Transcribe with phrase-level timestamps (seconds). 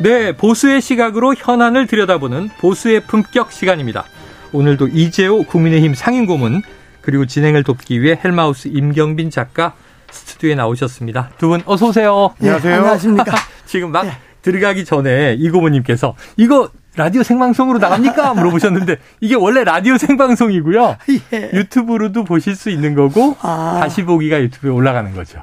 [0.00, 4.04] 네, 보수의 시각으로 현안을 들여다보는 보수의 품격 시간입니다.
[4.52, 6.62] 오늘도 이재호 국민의힘 상임고문
[7.02, 9.74] 그리고 진행을 돕기 위해 헬마우스 임경빈 작가
[10.10, 11.30] 스튜디오에 나오셨습니다.
[11.38, 12.34] 두 분 어서 오세요.
[12.38, 12.74] 네, 안녕하세요.
[12.76, 13.32] 안녕하십니까.
[13.66, 14.12] 지금 막 네.
[14.42, 18.34] 들어가기 전에 이 고모님께서 이거 라디오 생방송으로 나갑니까?
[18.40, 20.96] 물어보셨는데 이게 원래 라디오 생방송이고요.
[21.34, 21.50] 예.
[21.52, 23.78] 유튜브로도 보실 수 있는 거고 아.
[23.82, 25.40] 다시 보기가 유튜브에 올라가는 거죠.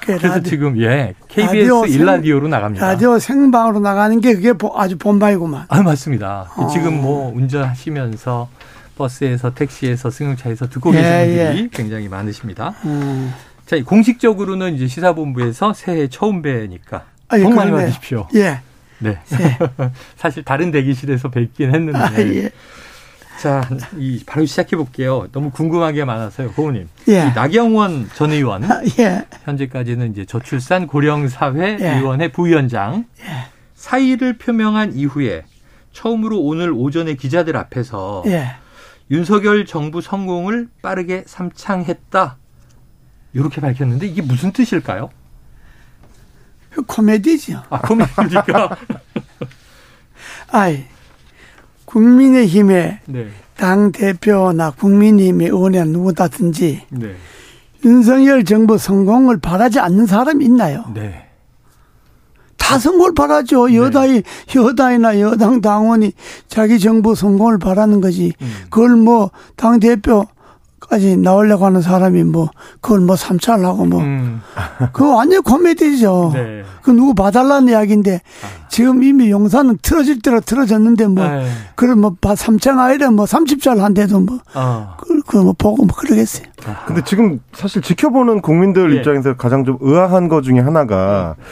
[0.00, 2.86] 그 그래서 라디오, 지금 예 KBS 일라디오로 나갑니다.
[2.86, 5.66] 라디오 생방으로 나가는 게 그게 아주 본바이구만.
[5.68, 6.50] 아 맞습니다.
[6.56, 6.68] 어.
[6.68, 8.48] 지금 뭐 운전하시면서
[8.96, 11.68] 버스에서 택시에서 승용차에서 듣고 예, 계시는 분들이 예.
[11.72, 12.74] 굉장히 많으십니다.
[12.84, 13.32] 음.
[13.66, 18.28] 자 공식적으로는 이제 시사본부에서 새해 처음 뵈니까 아, 예, 복 많이 받으십시오.
[18.34, 18.60] 예.
[18.98, 19.18] 네.
[19.40, 19.58] 예.
[20.16, 21.98] 사실 다른 대기실에서 뵙긴 했는데.
[21.98, 22.50] 아, 예.
[23.38, 23.62] 자,
[23.96, 25.28] 이 바로 시작해 볼게요.
[25.30, 26.88] 너무 궁금한 게 많아서요, 고모님.
[27.06, 27.24] 예.
[27.26, 29.26] 나경원 전 의원, 아, 예.
[29.44, 31.98] 현재까지는 이제 저출산 고령사회 예.
[32.00, 33.46] 위원회 부위원장 예.
[33.76, 35.44] 사의를 표명한 이후에
[35.92, 38.56] 처음으로 오늘 오전에 기자들 앞에서 예.
[39.10, 42.36] 윤석열 정부 성공을 빠르게 삼창했다.
[43.34, 45.10] 이렇게 밝혔는데 이게 무슨 뜻일까요?
[46.86, 47.62] 코미디죠.
[47.70, 48.76] 아, 코미디니까.
[50.50, 50.84] 아이,
[51.88, 53.28] 국민의힘의 네.
[53.56, 57.14] 당 대표나 국민의힘의 의원이나 누구다든지 네.
[57.84, 60.84] 윤석열 정부 성공을 바라지 않는 사람이 있나요?
[60.94, 61.24] 네.
[62.58, 63.68] 다 성공을 바라죠.
[63.68, 63.76] 네.
[63.76, 64.22] 여당이
[64.54, 66.12] 여당이나 여당 당원이
[66.48, 68.32] 자기 정부 성공을 바라는 거지.
[68.42, 68.54] 음.
[68.68, 70.26] 그걸 뭐 당 대표
[70.80, 72.50] 까지 나오려고 하는 사람이 뭐
[72.80, 74.40] 그걸 뭐 삼차하려고 뭐 음.
[74.92, 76.30] 그거 완전 코미디죠.
[76.34, 76.62] 네.
[76.82, 78.68] 그 누구 봐달라는 이야기인데 아.
[78.68, 81.48] 지금 이미 용산은 틀어질 대로 틀어졌는데 뭐 네.
[81.74, 84.96] 그걸 뭐 삼창 아이를 뭐 30살 한데도 뭐 어.
[84.98, 86.46] 그걸 뭐 보고 뭐 그러겠어요.
[86.66, 86.84] 아.
[86.86, 88.96] 근데 지금 사실 지켜보는 국민들 네.
[88.96, 91.44] 입장에서 가장 좀 의아한 것 중에 하나가 네.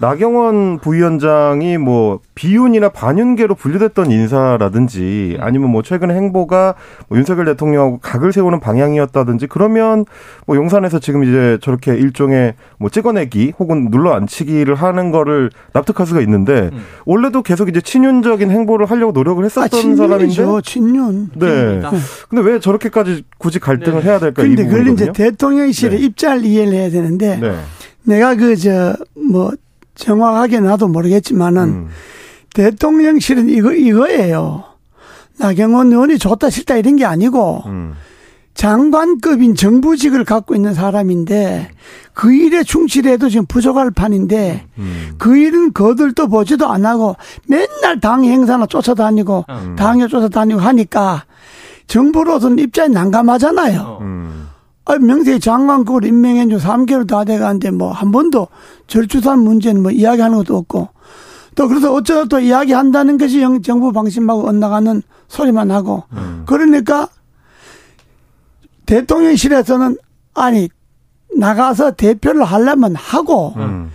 [0.00, 6.74] 나경원 부위원장이 뭐 비윤이나 반윤계로 분류됐던 인사라든지 아니면 뭐 최근 행보가
[7.08, 10.04] 뭐 윤석열 대통령하고 각을 세우는 방향이었다든지 그러면
[10.46, 16.20] 뭐 용산에서 지금 이제 저렇게 일종의 뭐 찍어내기 혹은 눌러 앉히기를 하는 거를 납득할 수가
[16.22, 16.84] 있는데 음.
[17.06, 21.30] 원래도 계속 이제 친윤적인 행보를 하려고 노력을 했었던 아, 사람인데 친윤.
[21.36, 21.80] 네.
[22.28, 24.08] 근데 왜 저렇게까지 굳이 갈등을 네.
[24.08, 24.42] 해야 될까?
[24.42, 26.04] 근데 그걸 이제 대통령실의 네.
[26.04, 27.54] 입장을 이해를 해야 되는데 네.
[28.02, 28.96] 내가 그 저
[29.34, 29.52] 뭐
[29.94, 31.88] 정확하게 나도 모르겠지만은 음.
[32.54, 34.64] 대통령실은 이거 이거예요.
[35.38, 37.94] 나경원 의원이 좋다 싫다 이런 게 아니고 음.
[38.54, 41.70] 장관급인 정부직을 갖고 있는 사람인데
[42.12, 45.14] 그 일에 충실해도 지금 부족할 판인데 음.
[45.18, 47.16] 그 일은 거들떠 보지도 안 하고
[47.48, 49.76] 맨날 당 행사나 쫓아다니고 음.
[49.76, 51.24] 당에 쫓아다니고 하니까
[51.88, 53.98] 정부로서는 입장이 난감하잖아요.
[54.02, 54.48] 음.
[54.86, 58.48] 아, 명세 장관급을 임명한 지 3개월 다 돼가는데 뭐 한 번도
[58.86, 60.88] 절주산 문제는 뭐 이야기하는 것도 없고
[61.54, 66.42] 또 그래서 어쩌다 또 이야기한다는 것이 정부 방침하고 엇나가는 소리만 하고 음.
[66.46, 67.08] 그러니까
[68.86, 69.96] 대통령실에서는
[70.34, 70.68] 아니
[71.36, 73.90] 나가서 대표를 하려면 하고 음.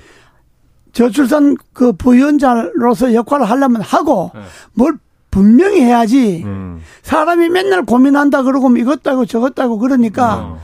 [0.94, 4.42] 저출산 그 부위원장으로서 역할을 하려면 하고 네.
[4.74, 4.98] 뭘
[5.30, 6.82] 분명히 해야지 음.
[7.04, 10.60] 사람이 맨날 고민한다 그러고 뭐 이것도 하고 저것도 하고 그러니까 어.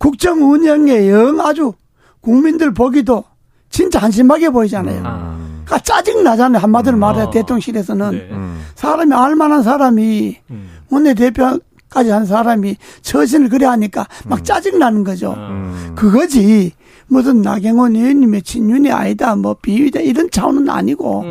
[0.00, 1.74] 국정 운영에 영 아주
[2.22, 3.22] 국민들 보기도
[3.68, 4.98] 진짜 한심하게 보이잖아요.
[4.98, 5.62] 음.
[5.64, 6.60] 그러니까 짜증 나잖아요.
[6.60, 7.00] 한마디로 음.
[7.00, 7.30] 말해 어.
[7.30, 8.28] 대통령실에서는 네.
[8.32, 8.64] 음.
[8.74, 10.70] 사람이 알만한 사람이 음.
[10.88, 14.44] 원내 대표까지 한 사람이 처신을 그래 하니까 막 음.
[14.44, 15.34] 짜증 나는 거죠.
[15.34, 15.92] 음.
[15.94, 16.72] 그거지.
[17.06, 21.24] 무슨 나경원 의원님의 친윤이 아니다, 뭐 비위다 이런 차원은 아니고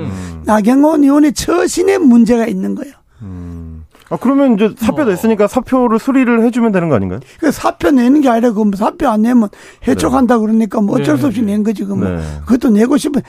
[0.44, 2.94] 나경원 의원의 처신에 문제가 있는 거예요.
[4.10, 5.06] 아, 그러면 이제 사표 어.
[5.06, 7.20] 냈으니까 사표를 수리를 해주면 되는 거 아닌가요?
[7.40, 9.50] 그 사표 내는 게 아니라 그뭐 사표 안 내면
[9.88, 10.42] 해촉한다 네.
[10.42, 12.10] 그러니까 뭐 어쩔 수 없이 낸 거지 그 뭐.
[12.10, 12.22] 네.
[12.46, 13.22] 그것도 내고 싶은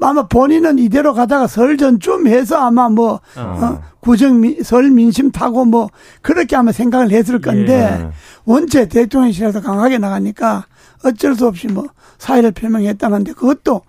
[0.00, 3.40] 아마 본인은 이대로 가다가 설 전쯤 해서 아마 뭐 어.
[3.40, 5.88] 어, 구정 민, 설 민심 타고 뭐
[6.20, 8.10] 그렇게 아마 생각을 했을 건데 예.
[8.44, 10.66] 원체 대통령실에서 강하게 나가니까
[11.04, 11.84] 어쩔 수 없이 뭐
[12.18, 13.82] 사의를 표명했다는데 그것도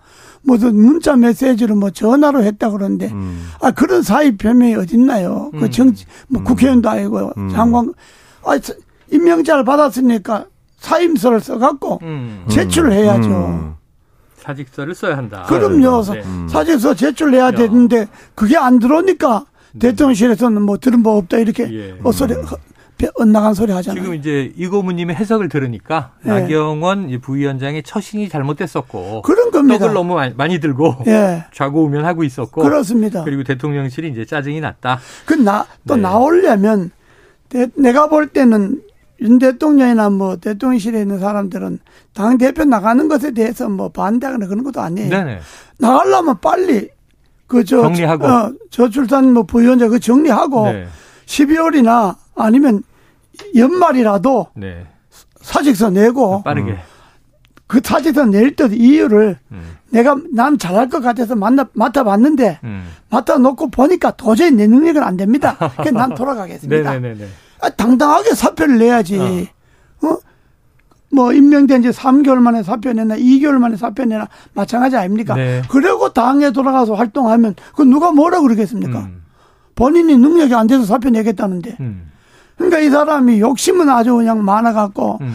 [0.46, 3.48] 무슨 문자 메시지로 뭐 전화로 했다 그러는데 음.
[3.60, 5.50] 아 그런 사의 표명이 어딨나요?
[5.50, 5.60] 그 음.
[5.60, 6.44] 그 정치 뭐 음.
[6.44, 7.48] 국회의원도 아니고 음.
[7.50, 7.92] 장관
[8.44, 8.58] 아
[9.10, 10.46] 임명장을 받았으니까
[10.78, 12.44] 사임서를 써갖고 음.
[12.48, 13.74] 제출을 해야죠.
[14.36, 15.44] 사직서를 써야 한다.
[15.48, 16.02] 그럼요.
[16.04, 16.22] 네.
[16.24, 16.46] 음.
[16.48, 18.06] 사직서 제출해야 되는데
[18.36, 19.44] 그게 안 들어오니까
[19.74, 19.78] 음.
[19.80, 21.90] 대통령실에서는 뭐 들은 바 없다 이렇게 예.
[21.92, 22.00] 음.
[23.14, 24.02] 엇나간 소리 하잖아요.
[24.02, 26.40] 지금 이제 이 고문님의 해석을 들으니까 네.
[26.40, 29.78] 나경원 부위원장의 처신이 잘못됐었고 그런 겁니다.
[29.78, 31.44] 떡을 너무 많이 들고 네.
[31.52, 33.22] 좌고우면하고 있었고 그렇습니다.
[33.24, 35.00] 그리고 대통령실이 이제 짜증이 났다.
[35.26, 36.02] 그나또 네.
[36.02, 36.90] 나오려면
[37.74, 38.82] 내가 볼 때는
[39.20, 41.78] 윤 대통령이나 뭐 대통령실에 있는 사람들은
[42.14, 45.10] 당 대표 나가는 것에 대해서 뭐 반대하거나 그런 것도 아니에요.
[45.10, 45.40] 네네.
[45.78, 46.88] 나가려면 빨리
[47.46, 50.86] 그저 정리하고 어, 저출산 뭐 부위원장 그 정리하고 네.
[51.26, 52.82] 12월이나 아니면
[53.54, 54.86] 연말이라도 네.
[55.40, 56.78] 사직서 내고 빠르게 음.
[57.66, 59.76] 그 사직서 낼 때 이유를 음.
[59.90, 62.88] 내가 난 잘할 것 같아서 만나, 맡아봤는데 음.
[63.10, 65.56] 맡아놓고 보니까 도저히 내 능력은 안 됩니다.
[65.76, 66.90] 그래서 난 돌아가겠습니다.
[67.60, 69.48] 아, 당당하게 사표를 내야지.
[70.02, 70.06] 어.
[70.06, 70.18] 어?
[71.12, 75.34] 뭐 임명된 지 3개월 만에 사표 내나 2개월 만에 사표 내나 마찬가지 아닙니까?
[75.34, 75.62] 네.
[75.68, 78.98] 그리고 당에 돌아가서 활동하면 그 누가 뭐라 그러겠습니까?
[79.00, 79.22] 음.
[79.74, 81.76] 본인이 능력이 안 돼서 사표 내겠다는데.
[81.80, 82.10] 음.
[82.56, 85.34] 그러니까 이 사람이 욕심은 아주 그냥 많아갖고 음.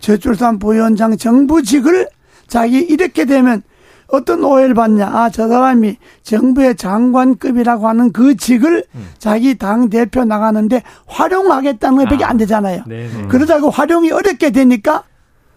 [0.00, 2.08] 저출산 부위원장 정부직을
[2.46, 3.62] 자기 이렇게 되면
[4.08, 5.06] 어떤 오해를 받냐.
[5.06, 9.08] 아, 저 사람이 정부의 장관급이라고 하는 그 직을 음.
[9.18, 12.82] 자기 당 대표 나가는데 활용하겠다는 것밖에 아, 안 되잖아요.
[12.86, 13.28] 네네.
[13.28, 15.04] 그러다가 활용이 어렵게 되니까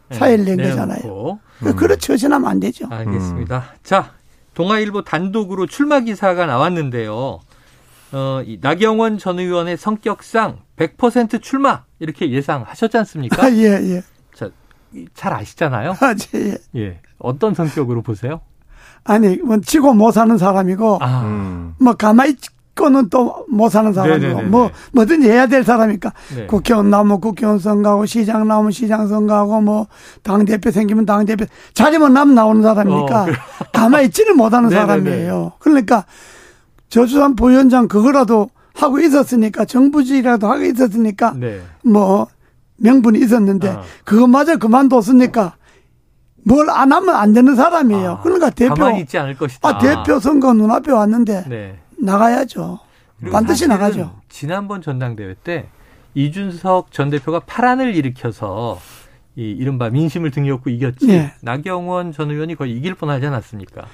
[0.09, 1.39] 네, 사회를 낸 거잖아요.
[1.63, 1.75] 음.
[1.75, 2.13] 그렇죠.
[2.13, 2.87] 처신하면 안 되죠.
[2.89, 3.57] 알겠습니다.
[3.57, 3.77] 음.
[3.83, 4.11] 자,
[4.53, 7.39] 동아일보 단독으로 출마 기사가 나왔는데요.
[8.13, 13.43] 어, 이 나경원 전 의원의 성격상 100% 출마 이렇게 예상하셨지 않습니까?
[13.45, 13.63] 아, 예,
[13.95, 14.03] 예.
[14.33, 14.49] 자,
[15.13, 15.91] 잘 아시잖아요.
[15.99, 16.57] 아, 예.
[16.75, 16.99] 예.
[17.19, 18.41] 어떤 성격으로 보세요?
[19.03, 21.21] 아니, 뭐 치고 못 사는 사람이고, 아.
[21.23, 21.73] 음.
[21.79, 22.35] 뭐 가만히
[22.71, 24.49] 있고는 또 못 사는 사람이고, 네네네네.
[24.49, 26.45] 뭐 뭐든지 해야 될 사람이니까 네.
[26.45, 29.87] 국회의원 나오면 국회의원 선거하고 시장 나오면 시장 선거하고 뭐
[30.21, 33.27] 당 대표 생기면 당 대표 자리만 나면 나오는 사람이니까 어,
[33.73, 35.53] 가만히 있지는 못하는 사람이에요.
[35.59, 36.05] 그러니까
[36.89, 41.61] 저주산 부위원장 그거라도 하고 있었으니까 정부직이라도 하고 있었으니까 네.
[41.83, 42.27] 뭐
[42.77, 43.81] 명분이 있었는데 아.
[44.05, 45.55] 그것마저 그만뒀으니까
[46.43, 48.11] 뭘 안 하면 안 되는 사람이에요.
[48.11, 49.67] 아, 그러니까 대표 가만히 있지 않을 것이다.
[49.67, 51.79] 아, 대표 선거 눈앞에 왔는데 네.
[51.99, 52.79] 나가야죠.
[53.31, 54.15] 반드시 나가죠.
[54.29, 55.67] 지난번 전당대회 때
[56.13, 58.79] 이준석 전 대표가 파란을 일으켜서
[59.35, 61.07] 이 이른바 민심을 등이었고 이겼지.
[61.07, 61.33] 네.
[61.41, 63.85] 나경원 전 의원이 거의 이길 뻔하지 않았습니까?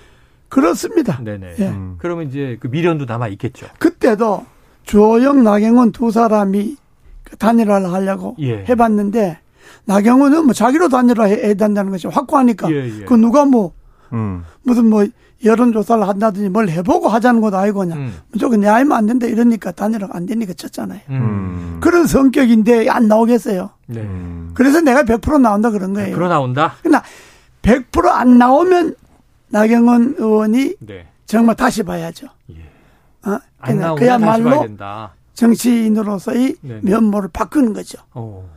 [0.49, 1.19] 그렇습니다.
[1.23, 1.55] 네네.
[1.59, 1.67] 예.
[1.69, 1.95] 음.
[1.97, 3.65] 그러면 이제 그 미련도 남아 있겠죠.
[3.79, 4.45] 그때도
[4.83, 6.77] 주호영, 나경원 두 사람이
[7.23, 8.65] 그 단일화를 하려고 예.
[8.67, 9.39] 해봤는데
[9.85, 13.05] 나경원은 뭐 자기로 단일화 해야 된다는 것이 확고하니까 예, 예.
[13.05, 13.73] 그 누가 뭐
[14.13, 14.43] 음.
[14.61, 15.05] 무슨 뭐
[15.43, 18.13] 여론조사를 한다든지 뭘 해보고 하자는 것도 아니고 그냥 음.
[18.31, 21.01] 무조건 내 알면 안 된다 이러니까 단일화가 안 되니까 쳤잖아요.
[21.09, 21.77] 음.
[21.81, 23.69] 그런 성격인데 안 나오겠어요.
[23.87, 24.07] 네.
[24.53, 26.15] 그래서 내가 100% 나온다 그런 거예요.
[26.15, 26.75] 100% 나온다?
[26.81, 27.03] 그러나
[27.61, 28.95] 100%안 나오면
[29.49, 31.07] 나경원 의원이 네.
[31.25, 32.27] 정말 다시 봐야죠.
[32.51, 32.72] 예.
[33.25, 33.37] 어?
[33.63, 34.67] 그냥 그야말로
[35.33, 36.79] 정치인으로서의 네네.
[36.83, 37.99] 면모를 바꾸는 거죠.
[38.13, 38.19] 오.
[38.19, 38.49] 어.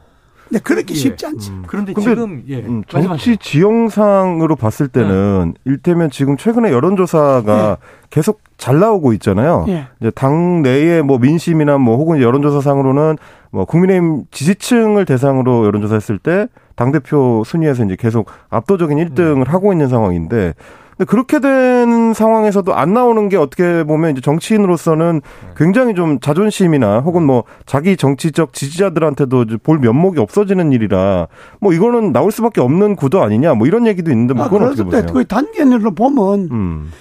[0.48, 0.96] 근데 그렇게 예.
[0.96, 1.52] 쉽지 않죠.
[1.52, 1.64] 음.
[1.66, 2.60] 그런데 지금 예.
[2.60, 5.60] 음, 정치 지형상으로 봤을 때는 네.
[5.72, 7.86] 일테면 지금 최근에 여론조사가 네.
[8.10, 9.64] 계속 잘 나오고 있잖아요.
[9.66, 9.86] 네.
[10.00, 13.16] 이제 당 내의 뭐 민심이나 뭐 혹은 여론조사상으로는
[13.50, 16.46] 뭐 국민의힘 지지층을 대상으로 여론조사했을 때
[16.76, 20.54] 당 대표 순위에서 이제 계속 압도적인 1등을 하고 있는 상황인데
[20.96, 25.20] 근데 그렇게 된 상황에서도 안 나오는 게 어떻게 보면 이제 정치인으로서는
[25.54, 31.28] 굉장히 좀 자존심이나 혹은 뭐 자기 정치적 지지자들한테도 볼 면목이 없어지는 일이라
[31.60, 34.66] 뭐 이거는 나올 수밖에 없는 구도 아니냐 뭐 이런 얘기도 있는데 뭐 아, 그건 아,
[34.68, 35.06] 어떻게 보세요?
[35.12, 36.92] 그 단계로 보면 음.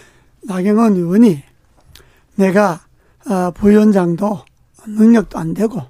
[0.43, 1.41] 나경원 의원이
[2.35, 2.81] 내가
[3.29, 4.39] 어, 부위원장도
[4.87, 5.81] 능력도 안 되고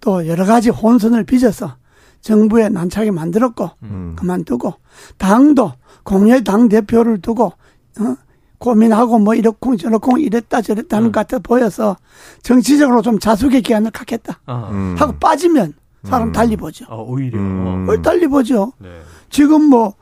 [0.00, 1.79] 또 여러 가지 혼선을 빚어서
[2.20, 4.16] 정부에 난차게 만들었고 음.
[4.18, 4.74] 그만두고
[5.18, 5.72] 당도
[6.04, 8.16] 공예 당 대표를 두고 어?
[8.58, 11.12] 고민하고 뭐 이렇고 저렇고 이랬다 저랬다 하는 음.
[11.12, 11.96] 것 같아 보여서
[12.42, 14.68] 정치적으로 좀 자숙의 기한을 갖겠다 아.
[14.70, 14.94] 음.
[14.98, 15.74] 하고 빠지면
[16.04, 16.32] 사람 음.
[16.32, 16.84] 달리 보죠.
[16.88, 17.88] 아, 오히려 음.
[17.88, 18.72] 어, 달리 보죠.
[18.78, 18.88] 네.
[19.30, 19.94] 지금 뭐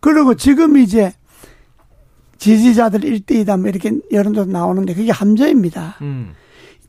[0.00, 1.12] 그리고 지금 이제
[2.38, 5.96] 지지자들 1대2다 뭐 이렇게 여론조사 나오는데 그게 함정입니다.
[6.02, 6.34] 음.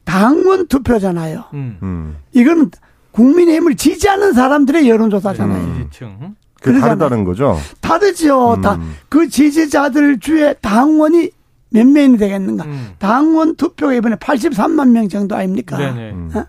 [0.03, 1.45] 당원 투표잖아요.
[1.53, 2.17] 음.
[2.33, 2.71] 이거는
[3.11, 5.63] 국민의힘을 지지하는 사람들의 여론조사잖아요.
[5.63, 5.87] 음.
[5.89, 6.35] 지지층.
[6.61, 7.57] 그 다르다는 거죠?
[7.81, 8.55] 다르죠.
[8.55, 8.61] 음.
[8.61, 11.31] 다그 지지자들 중에 당원이
[11.71, 12.65] 몇 명이 되겠는가?
[12.65, 12.89] 음.
[12.99, 15.77] 당원 투표가 이번에 83만 명 정도 아닙니까?
[15.77, 16.11] 네네.
[16.11, 16.31] 음.
[16.35, 16.45] 어?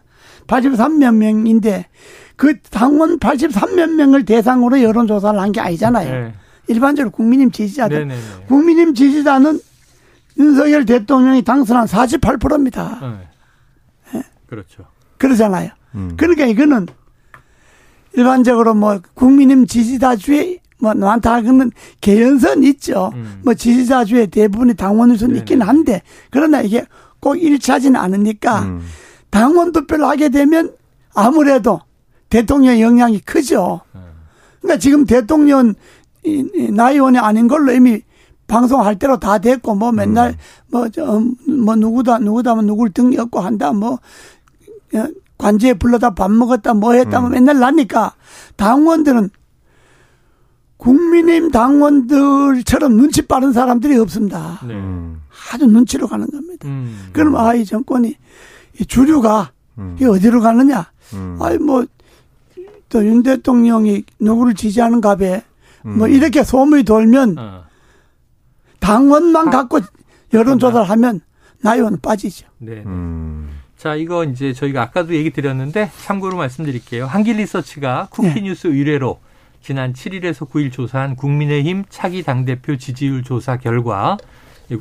[0.47, 1.87] 83만 명인데
[2.37, 6.11] 그 당원 83만 명을 대상으로 여론조사를 한 게 아니잖아요.
[6.11, 6.35] 네.
[6.67, 7.99] 일반적으로 국민님 지지자들.
[8.09, 8.21] 네네네.
[8.49, 9.61] 국민님 지지자는
[10.39, 12.99] 윤석열 대통령이 당선한 48%입니다.
[13.03, 14.19] 네.
[14.19, 14.23] 네.
[14.49, 14.85] 그렇죠.
[15.19, 15.71] 그러잖아요.
[15.95, 16.15] 음.
[16.17, 16.87] 그러니까 이거는
[18.13, 21.71] 일반적으로 뭐 국민님 지지자주의 뭐 많다 그러면
[22.01, 23.11] 개연선 있죠.
[23.15, 23.41] 음.
[23.45, 26.85] 뭐 지지자 주의 대부분이 당원 우선 있긴 한데 그러나 이게
[27.21, 28.81] 꼭 일치하지는 않으니까 음.
[29.31, 30.75] 당원 투표를 하게 되면
[31.15, 31.81] 아무래도
[32.31, 33.81] 대통령 영향이 크죠.
[33.95, 34.01] 음.
[34.61, 35.75] 그러니까 지금 대통령
[36.73, 38.03] 나 의원이 아닌 걸로 이미
[38.47, 40.37] 방송할 대로 다 됐고 뭐 맨날
[40.69, 41.65] 뭐저뭐 음.
[41.65, 43.99] 뭐 누구다 누구다 뭐 누굴 등이었고 한다 뭐
[44.95, 45.07] 어,
[45.41, 47.33] 관제에 불러다 밥 먹었다 뭐 했다 뭐 음.
[47.33, 48.15] 맨날 나니까
[48.57, 49.31] 당원들은
[50.77, 54.61] 국민의힘 당원들처럼 눈치 빠른 사람들이 없습니다.
[54.67, 54.75] 네.
[55.53, 56.69] 아주 눈치로 가는 겁니다.
[56.69, 57.09] 음.
[57.13, 58.17] 그럼 아 이 정권이
[58.81, 59.97] 이 주류가 음.
[60.01, 60.91] 이 어디로 가느냐?
[61.15, 61.39] 음.
[61.41, 65.43] 아이 뭐또 윤 대통령이 누구를 지지하는가 배.
[65.87, 65.99] 음.
[65.99, 67.65] 뭐 이렇게 소문이 돌면 어.
[68.79, 69.51] 당원만 아.
[69.51, 69.81] 갖고
[70.33, 71.21] 여론조사를 하면
[71.63, 72.47] 나이원 빠지죠.
[72.59, 72.83] 네.
[72.87, 73.40] 음.
[73.81, 77.07] 자, 이거 이제 저희가 아까도 얘기 드렸는데 참고로 말씀드릴게요.
[77.07, 78.75] 한길 리서치가 쿠키뉴스 네.
[78.75, 79.21] 의뢰로
[79.63, 84.19] 지난 7일에서 9일 조사한 국민의힘 차기 당대표 지지율 조사 결과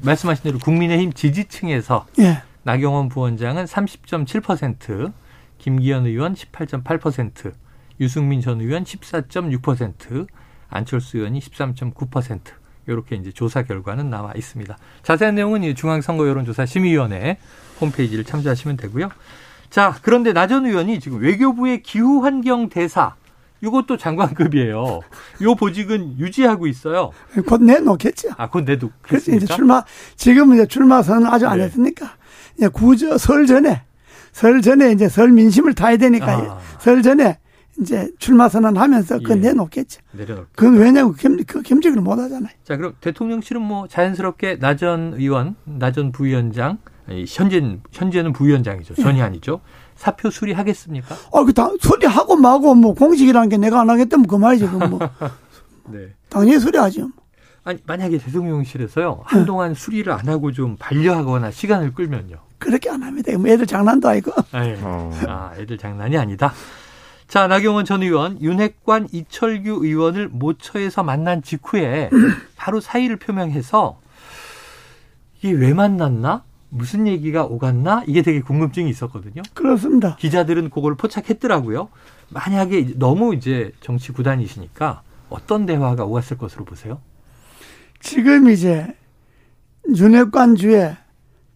[0.03, 2.41] 말씀하신 대로 국민의힘 지지층에서 네.
[2.63, 5.13] 나경원 부원장은 30.7%,
[5.59, 7.53] 김기현 의원 18.8%,
[8.01, 10.27] 유승민 전 의원 14.6%,
[10.67, 12.41] 안철수 의원이 13.9%
[12.87, 14.77] 이렇게 이제 조사 결과는 나와 있습니다.
[15.03, 17.37] 자세한 내용은 중앙선거 여론조사 심의위원회
[17.79, 19.09] 홈페이지를 참조하시면 되고요.
[19.69, 23.15] 자, 그런데 나전 의원이 지금 외교부의 기후 환경 대사
[23.61, 25.01] 이것도 장관급이에요.
[25.41, 27.11] 요 보직은 유지하고 있어요.
[27.45, 28.29] 곧 내놓겠죠.
[28.37, 28.97] 아, 곧 내놓겠습니까?
[29.01, 29.83] 그래서 이제 출마,
[30.15, 31.65] 지금은 이제 출마 선언 아주 안 네.
[31.65, 32.15] 했으니까,
[32.57, 33.83] 이제 구저, 설 전에,
[34.31, 36.59] 설 전에 이제 설 민심을 타야 되니까, 아.
[36.79, 37.37] 설 전에
[37.81, 39.35] 이제 출마 선언하면서 그 예.
[39.35, 40.01] 내놓겠죠.
[40.11, 42.51] 내려놓 그건 왜냐면 겸, 그 겸직을 못 하잖아요.
[42.63, 46.77] 자, 그럼 대통령실은 뭐 자연스럽게 나전 의원, 나전 부위원장,
[47.27, 48.95] 현재 현재는 부위원장이죠.
[48.95, 49.23] 전이 예.
[49.23, 49.61] 아니죠.
[49.95, 51.15] 사표 수리하겠습니까?
[51.33, 54.67] 아, 그 다, 수리하고 마고 뭐 공식이라는 게 내가 안 하겠다면 그 말이지.
[54.67, 54.99] 그 뭐.
[55.91, 56.13] 네.
[56.29, 57.09] 당연히 수리하죠.
[57.63, 62.37] 아니, 만약에 대통령실에서요, 한동안 수리를 안 하고 좀 반려하거나 시간을 끌면요.
[62.57, 63.37] 그렇게 안 합니다.
[63.37, 64.31] 뭐 애들 장난도 아니고.
[64.51, 65.11] 아, 어.
[65.27, 66.53] 아, 애들 장난이 아니다.
[67.29, 72.09] 자, 나경원 전 의원, 윤핵관 이철규 의원을 모처에서 만난 직후에
[72.57, 74.01] 바로 사의를 표명해서
[75.37, 76.43] 이게 왜 만났나?
[76.69, 78.03] 무슨 얘기가 오갔나?
[78.07, 79.43] 이게 되게 궁금증이 있었거든요.
[79.53, 80.15] 그렇습니다.
[80.15, 81.89] 기자들은 그걸 포착했더라고요.
[82.29, 86.99] 만약에 너무 이제 정치 구단이시니까 어떤 대화가 오갔을 것으로 보세요?
[87.99, 88.87] 지금 이제
[89.95, 90.97] 윤핵관 주에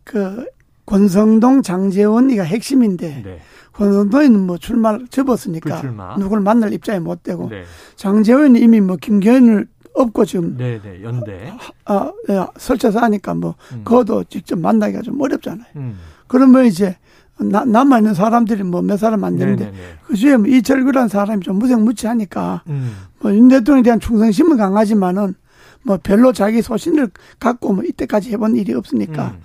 [0.04, 0.46] 그
[0.86, 3.42] 권성동 장재원이가 핵심인데 네.
[3.74, 6.16] 권성동이는 뭐 출마를 접었으니까 불출마.
[6.18, 7.64] 누굴 만날 입장이 못 되고 네.
[7.96, 11.54] 장재원이 이미 뭐 김기현을 없고 지금 네네 네, 연대
[11.86, 13.82] 아, 아 설쳐서 하니까 뭐 음.
[13.84, 15.68] 그것도 직접 만나기가 좀 어렵잖아요.
[15.76, 16.00] 음.
[16.28, 16.98] 그러면 이제
[17.38, 19.84] 나, 남아 있는 사람들이 뭐 몇 사람 안 되는데 네네네.
[20.08, 22.96] 그 중에 뭐 이철규라는 사람이 좀 무색무취하니까 음.
[23.22, 25.36] 뭐윤 대통령에 대한 충성심은 강하지만은
[25.84, 29.42] 뭐 별로 자기 소신을 갖고 뭐 이때까지 해본 일이 없으니까 음.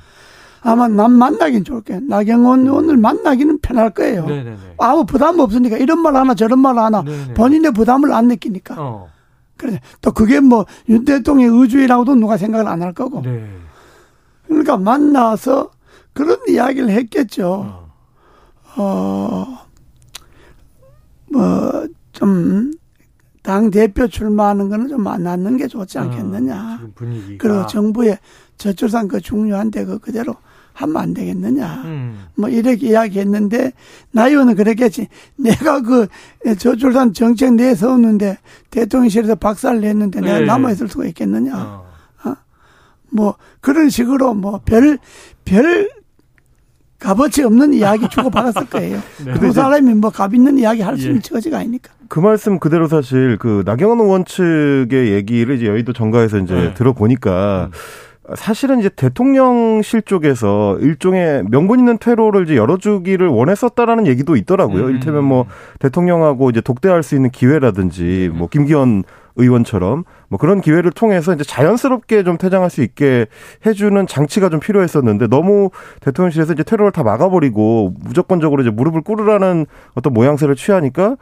[0.63, 2.01] 아마 남 만나긴 좋을게.
[2.01, 4.27] 나경원 의원을 만나기는 편할 거예요.
[4.27, 4.57] 네네네.
[4.79, 7.35] 아무 부담 없으니까 이런 말 하나 저런 말 하나 네네.
[7.35, 8.75] 본인의 부담을 안 느끼니까.
[8.79, 9.09] 어.
[9.57, 9.81] 그래.
[10.01, 13.23] 또 그게 뭐 윤 대통령의 의주의라고도 누가 생각을 안 할 거고.
[13.23, 13.49] 네.
[14.47, 15.71] 그러니까 만나서
[16.13, 17.89] 그런 이야기를 했겠죠.
[18.77, 19.59] 어, 어
[21.31, 22.73] 뭐, 좀,
[23.43, 26.81] 당 대표 출마하는 거는 좀안 낳는 게 좋지 어, 않겠느냐.
[26.83, 26.89] 어,
[27.39, 28.19] 그리고 정부의
[28.57, 30.35] 저출산 그 중요한데 그 그대로
[30.79, 31.83] 하면 안 되겠느냐.
[31.87, 32.27] 음.
[32.37, 33.73] 뭐 이렇게 이야기했는데
[34.13, 35.09] 나이원은 그랬겠지.
[35.37, 36.07] 내가 그
[36.59, 38.39] 저출산 정책 내세웠는데
[38.71, 40.45] 대통령실에서 박살을 냈는데 내가 네.
[40.47, 41.53] 남아 있을 수가 있겠느냐.
[41.57, 41.87] 어.
[42.25, 42.35] 어?
[43.11, 44.99] 뭐 그런 식으로 뭐 별별
[45.45, 45.91] 별
[47.01, 49.01] 값어치 없는 이야기 주고 받았을 거예요.
[49.25, 49.33] 네.
[49.35, 51.21] 그 사람이 뭐 값 있는 이야기 할수 있는 예.
[51.21, 51.93] 처지가 아니니까.
[52.09, 56.75] 그 말씀 그대로 사실 그 나경원 의원 측의 얘기를 이제 여의도 정가에서 이제 네.
[56.75, 57.79] 들어보니까 음.
[58.37, 64.87] 사실은 이제 대통령실 쪽에서 일종의 명분 있는 퇴로를 이제 열어주기를 원했었다라는 얘기도 있더라고요.
[64.87, 64.91] 음.
[64.91, 65.47] 일테면 뭐
[65.79, 69.05] 대통령하고 이제 독대할 수 있는 기회라든지 뭐 김기현
[69.39, 73.27] 의원처럼 뭐 그런 기회를 통해서 이제 자연스럽게 좀 퇴장할 수 있게
[73.65, 80.13] 해주는 장치가 좀 필요했었는데 너무 대통령실에서 이제 테러를 다 막아버리고 무조건적으로 이제 무릎을 꿇으라는 어떤
[80.13, 81.17] 모양새를 취하니까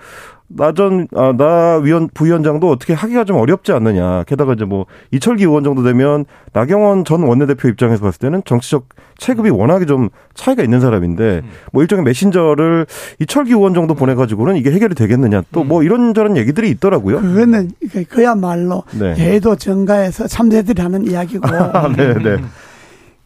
[0.48, 4.24] 나전 아, 나 위원 부위원장도 어떻게 하기가 좀 어렵지 않느냐.
[4.24, 9.50] 게다가 이제 뭐 이철기 의원 정도 되면 나경원 전 원내대표 입장에서 봤을 때는 정치적 체급이
[9.50, 11.42] 워낙에 좀 차이가 있는 사람인데
[11.72, 12.86] 뭐 일종의 메신저를
[13.20, 15.42] 이철기 의원 정도 보내가지고는 이게 해결이 되겠느냐.
[15.52, 17.20] 또 뭐 이런저런 얘기들이 있더라고요.
[17.20, 17.70] 그거는
[18.08, 19.14] 그야말로 네.
[19.18, 21.46] 예도 정가에서 참새들이 하는 이야기고.
[21.96, 22.36] 네, 네.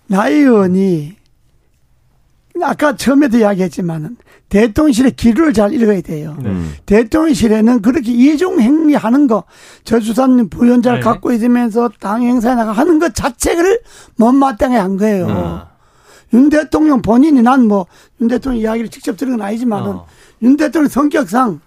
[0.06, 1.16] 나 의원이
[2.62, 4.16] 아까 처음에도 이야기했지만은
[4.50, 6.36] 대통령실의 기류를 잘 읽어야 돼요.
[6.42, 6.50] 네.
[6.86, 9.44] 대통령실에는 그렇게 이중 행위하는 거,
[9.84, 11.04] 저주산 부연자를 네.
[11.04, 13.80] 갖고 있으면서 당 행사에 나가 하는 것 자체를
[14.16, 15.26] 못마땅해 한 거예요.
[15.28, 15.69] 어.
[16.32, 17.86] 윤 대통령 본인이 난 뭐
[18.20, 20.06] 윤 대통령 이야기를 직접 들은 건 아니지만은 어.
[20.42, 21.60] 윤 대통령 성격상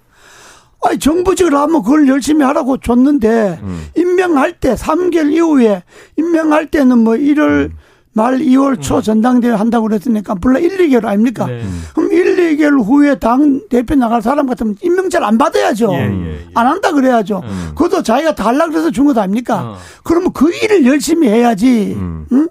[0.86, 3.88] 아니 정부직을 하면 그걸 열심히 하라고 줬는데 음.
[3.96, 5.84] 임명할 때 3개월 이후에
[6.18, 7.40] 임명할 때는 뭐 1월
[7.70, 7.78] 음.
[8.16, 9.02] 말 2월 초 음.
[9.02, 11.48] 전당대회 한다고 그랬으니까 물론 1, 2개월 아닙니까?
[11.48, 11.64] 네.
[11.96, 15.92] 그럼 1, 2개월 후에 당 대표 나갈 사람 같으면 임명잘 안 받아야죠.
[15.94, 16.48] 예, 예, 예.
[16.54, 17.42] 안 한다 그래야죠.
[17.44, 17.72] 음.
[17.76, 19.62] 그것도 자기가 달라 그래서 준 것 아닙니까?
[19.64, 19.78] 어.
[20.04, 21.94] 그러면 그 일을 열심히 해야지.
[21.98, 22.28] 음.
[22.34, 22.50] 응?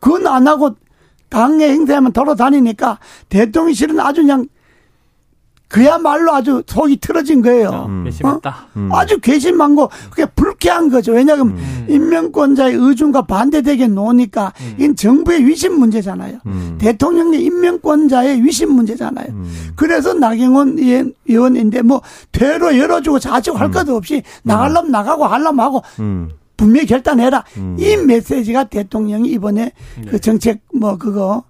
[0.00, 0.74] 그건 안 하고
[1.28, 4.46] 당의 행사에만 돌아다니니까 대통령실은 아주 그냥
[5.68, 7.68] 그야말로 아주 속이 틀어진 거예요.
[7.68, 8.04] 어, 음.
[8.04, 8.50] 괘씸했다.
[8.50, 8.68] 어?
[8.76, 8.88] 음.
[8.92, 11.12] 아주 괘씸한 거, 그게 불쾌한 거죠.
[11.12, 11.86] 왜냐하면 음.
[11.88, 14.74] 임명권자의 의중과 반대되게 놓으니까 음.
[14.78, 16.38] 이건 정부의 위신 문제잖아요.
[16.46, 16.78] 음.
[16.80, 19.26] 대통령의 임명권자의 위신 문제잖아요.
[19.30, 19.72] 음.
[19.74, 20.78] 그래서 나경원
[21.26, 25.82] 의원인데 뭐 퇴로 열어주고 자직 할 것도 없이 나가려면 나가고 하려면 하고
[26.56, 27.44] 분명히 결단해라.
[27.78, 30.10] 이 메시지가 대통령이 이번에 네.
[30.10, 31.44] 그 정책 뭐 그거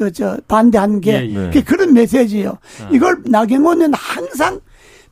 [0.00, 1.62] 그저 반대한 게 예, 예.
[1.62, 2.50] 그런 메시지예요.
[2.50, 2.88] 아.
[2.90, 4.60] 이걸 나경원은 항상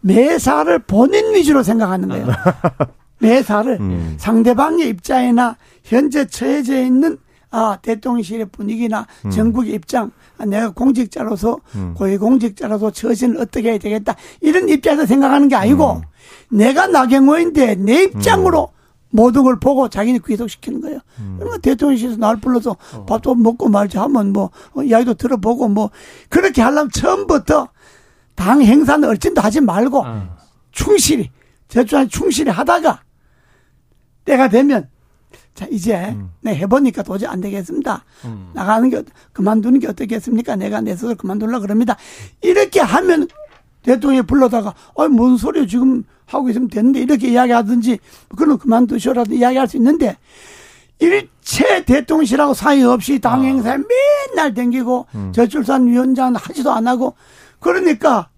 [0.00, 2.26] 매사를 본인 위주로 생각하는 거예요.
[3.20, 4.14] 매사를 음.
[4.16, 7.18] 상대방의 입장이나 현재 처해져 있는
[7.50, 9.30] 아 대통령실의 분위기나 음.
[9.30, 11.94] 전국의 입장 아, 내가 공직자로서 음.
[11.94, 16.02] 고위공직자로서 처신을 어떻게 해야 되겠다 이런 입장에서 생각하는 게 아니고
[16.50, 16.56] 음.
[16.56, 18.77] 내가 나경원인데 내 입장으로 음.
[19.10, 21.00] 모든 걸 보고 자기는 귀속시키는 거예요.
[21.20, 21.36] 음.
[21.38, 23.06] 그러면 대통령실에서 나를 불러서 어.
[23.06, 25.90] 밥도 먹고 말지 하면 뭐 어, 이야기도 들어보고 뭐
[26.28, 27.68] 그렇게 하려면 처음부터
[28.34, 30.36] 당 행사는 얼진도 하지 말고 어.
[30.72, 31.30] 충실히
[31.68, 33.02] 제주한 충실히 하다가
[34.24, 34.88] 때가 되면
[35.54, 36.30] 자 이제 음.
[36.40, 38.04] 내 해보니까 도저히 안 되겠습니다.
[38.26, 38.50] 음.
[38.54, 40.56] 나가는 게 그만두는 게 어떻겠습니까?
[40.56, 41.96] 내가 내 스스로 그만둘라 그럽니다.
[42.42, 43.26] 이렇게 하면
[43.82, 47.98] 대통령이 불러다가 아니 뭔 소리야 지금 하고 있으면 되는데 이렇게 이야기하든지
[48.36, 50.16] 그럼 그만두셔라도 이야기할 수 있는데
[51.00, 53.78] 일체 대통령실하고 사이 없이 당 행사에 아.
[54.34, 55.32] 맨날 댕기고 음.
[55.32, 57.14] 저출산 위원장 하지도 안 하고
[57.60, 58.28] 그러니까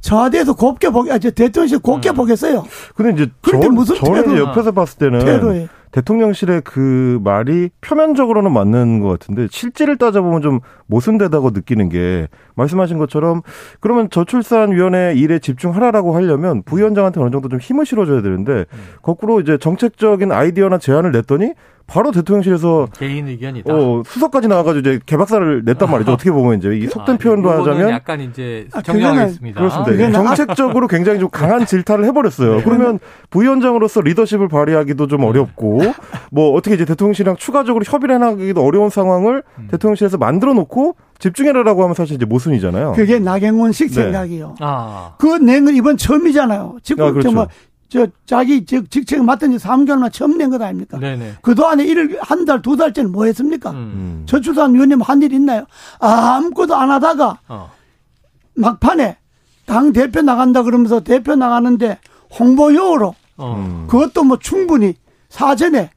[0.00, 2.14] 저한테서 곱게 보게, 아, 저 대통령실 곱게 음.
[2.14, 2.64] 보겠어요.
[2.94, 5.68] 근데 이제 저, 무슨 저는 이제 옆에서 봤을 때는 테러에.
[5.94, 12.26] 대통령실의 그 말이 표면적으로는 맞는 것 같은데 실질을 따져보면 좀 모순되다고 느끼는 게
[12.56, 13.42] 말씀하신 것처럼
[13.78, 18.78] 그러면 저출산위원회 일에 집중하라라고 하려면 부위원장한테 어느 정도 좀 힘을 실어줘야 되는데 음.
[19.02, 21.52] 거꾸로 이제 정책적인 아이디어나 제안을 냈더니
[21.86, 23.72] 바로 대통령실에서 개인 의견이다.
[23.72, 26.12] 어, 수석까지 나와가지고 이제 개박사를 냈단 말이죠.
[26.12, 29.60] 어떻게 보면 이제 이 속된 아, 표현도 하자면 약간 이제 아, 정리하겠습니다.
[29.60, 30.06] 그렇습니다.
[30.06, 32.56] 아, 정책적으로 굉장히 좀 강한 질타를 해버렸어요.
[32.56, 32.62] 네.
[32.64, 35.82] 그러면 부위원장으로서 리더십을 발휘하기도 좀 어렵고
[36.30, 39.68] 뭐 어떻게 이제 대통령실이랑 추가적으로 협의를 해나가기도 어려운 상황을 음.
[39.70, 42.92] 대통령실에서 만들어 놓고 집중해라라고 하면 사실 이제 모순이잖아요.
[42.92, 43.94] 그게 나경원식 네.
[43.94, 44.56] 생각이요.
[44.60, 45.14] 아.
[45.18, 46.76] 그낸 이번 처음이잖아요.
[46.82, 47.32] 지금 아, 그렇죠.
[47.32, 50.98] 뭐저 자기 즉 직책을 맡은 지 3개월만 처음 낸 것 아닙니까?
[50.98, 51.34] 네네.
[51.42, 53.70] 그동안에 일을 한 달, 두 달째는 뭐 했습니까?
[53.70, 53.76] 음.
[53.76, 54.22] 음.
[54.26, 55.64] 저출산 위원님 한 일 있나요?
[56.00, 57.70] 아무것도 안 하다가 어.
[58.56, 59.16] 막판에
[59.66, 61.98] 당 대표 나간다 그러면서 대표 나가는데
[62.38, 63.54] 홍보용으로 어.
[63.56, 63.86] 음.
[63.88, 64.94] 그것도 뭐 충분히
[65.34, 65.90] 사전에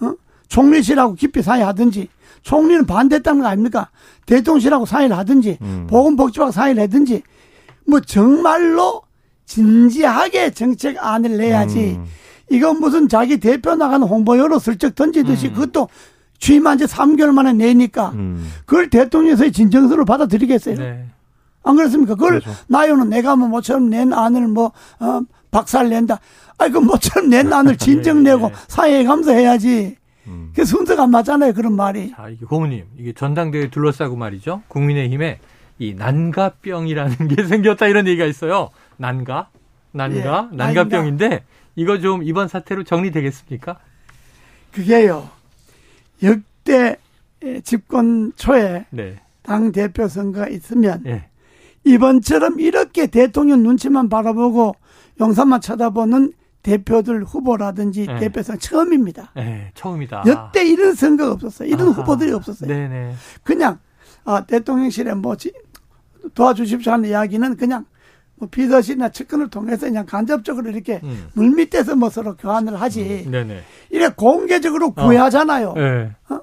[0.00, 0.14] 어?
[0.48, 2.08] 총리실하고 깊이 사회하든지
[2.42, 3.90] 총리는 반대했다는 거 아닙니까?
[4.26, 5.86] 대통령실하고 사회를 하든지 음.
[5.88, 7.22] 보건복지부하고 사회를 하든지
[7.86, 9.02] 뭐 정말로
[9.46, 11.96] 진지하게 정책안을 내야지.
[12.00, 12.06] 음.
[12.50, 15.54] 이건 무슨 자기 대표 나가는 홍보용으로 슬쩍 던지듯이 음.
[15.54, 15.88] 그것도
[16.40, 18.50] 취임한 지 3개월 만에 내니까 음.
[18.66, 20.74] 그걸 대통령에서의 진정서를 받아들이겠어요.
[20.74, 21.06] 네.
[21.62, 22.16] 안 그렇습니까?
[22.16, 22.50] 그걸 그렇죠.
[22.66, 25.20] 나요는 내가 뭐 모처럼 낸 안을 뭐, 어,
[25.52, 26.18] 박살 낸다.
[26.58, 28.58] 아이, 그 모처럼 낸 안을 진정 내고 네, 네.
[28.66, 29.96] 사회에 감사해야지.
[30.26, 30.52] 음.
[30.54, 31.52] 그 순서가 안 맞잖아요.
[31.52, 32.10] 그런 말이.
[32.16, 34.62] 자, 이게 고모님, 이게 전당대회 둘러싸고 말이죠.
[34.68, 35.38] 국민의힘에
[35.78, 38.70] 이 난가병이라는 게 생겼다 이런 얘기가 있어요.
[38.96, 39.50] 난가?
[39.92, 40.50] 난가?
[40.52, 41.44] 예, 난가병인데
[41.76, 43.78] 이거 좀 이번 사태로 정리되겠습니까?
[44.72, 45.28] 그게요.
[46.22, 46.96] 역대
[47.64, 49.16] 집권 초에 네.
[49.42, 51.28] 당 대표 선거가 있으면 네.
[51.84, 54.76] 이번처럼 이렇게 대통령 눈치만 바라보고
[55.20, 58.18] 용산만 쳐다보는 대표들 후보라든지 네.
[58.20, 59.32] 대표선 처음입니다.
[59.34, 60.24] 네, 처음이다.
[60.26, 61.68] 역대 이런 선거가 없었어요.
[61.68, 62.00] 이런 아하.
[62.00, 62.68] 후보들이 없었어요.
[62.68, 63.14] 네네.
[63.42, 63.78] 그냥
[64.24, 65.36] 아, 대통령실에 뭐
[66.34, 67.84] 도와주십시오 하는 이야기는 그냥
[68.36, 71.28] 뭐 비서실이나 측근을 통해서 그냥 간접적으로 이렇게 음.
[71.34, 73.24] 물밑에서 뭐 서로 교환을 하지.
[73.26, 73.60] 음.
[73.90, 75.06] 이래 공개적으로 어.
[75.06, 75.68] 구애하잖아요.
[75.70, 75.74] 어.
[75.74, 76.10] 네.
[76.28, 76.40] 어?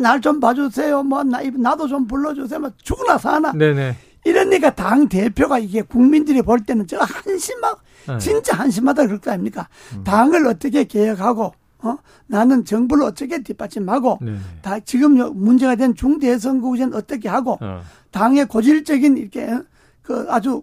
[0.00, 1.02] 날좀 봐주세요.
[1.02, 2.58] 뭐 나, 나도 좀 불러주세요.
[2.58, 3.52] 뭐 죽으나 사나.
[3.52, 3.96] 네네.
[4.26, 8.18] 이러니까 당 대표가 이게 국민들이 볼 때는 저 한심하고 네.
[8.18, 9.68] 진짜 한심하다 그럴 거 아닙니까?
[9.94, 10.02] 음.
[10.02, 11.96] 당을 어떻게 개혁하고 어?
[12.26, 14.36] 나는 정부를 어떻게 뒷받침하고 네.
[14.62, 17.82] 다 지금 문제가 된 중대 선거구제는 어떻게 하고 어.
[18.10, 19.62] 당의 고질적인 이렇게 어?
[20.02, 20.62] 그 아주